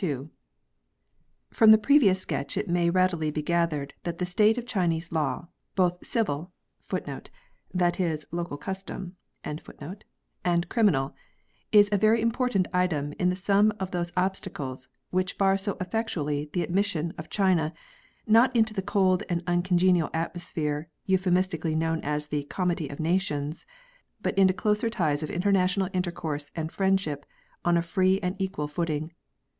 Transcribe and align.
II, 0.03 0.29
From 1.51 1.69
the 1.69 1.77
previous 1.77 2.19
sketch 2.19 2.57
it 2.57 2.67
may 2.67 2.89
readily 2.89 3.29
be 3.29 3.43
gathered 3.43 3.93
that 4.01 4.17
the 4.17 4.25
state 4.25 4.57
of 4.57 4.65
Chinese 4.65 5.11
law, 5.11 5.49
both 5.75 6.03
civil 6.03 6.51
* 6.73 6.91
and 6.91 7.19
criminal, 10.69 11.15
is 11.71 11.89
a 11.91 11.97
very 11.99 12.19
important 12.19 12.67
item 12.73 13.13
in 13.19 13.29
the 13.29 13.35
sum 13.35 13.71
of 13.79 13.91
those 13.91 14.11
obstacles 14.17 14.89
which 15.11 15.37
bar 15.37 15.55
so 15.55 15.77
effectually 15.79 16.49
the 16.51 16.63
admission 16.63 17.13
of 17.19 17.29
China— 17.29 17.71
not 18.25 18.55
into 18.55 18.73
the 18.73 18.81
cold 18.81 19.21
and 19.29 19.43
uncongenial 19.45 20.09
atmosphere 20.15 20.89
euphuisti 21.07 21.61
cally 21.61 21.75
known 21.75 22.01
as 22.01 22.25
the 22.29 22.45
"comity 22.45 22.89
of 22.89 22.99
nations"— 22.99 23.67
but 24.23 24.35
into 24.35 24.51
closer 24.51 24.89
ties 24.89 25.21
of 25.21 25.29
international 25.29 25.89
intercourse 25.93 26.51
and 26.55 26.71
friendship 26.71 27.23
on 27.63 27.77
a 27.77 27.83
free 27.83 28.19
and 28.21 28.35
equal 28.39 28.67
footing. 28.67 29.11